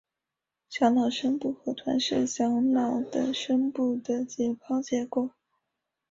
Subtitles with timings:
[0.67, 5.29] 小脑深部核团是小脑的深部的解剖结构。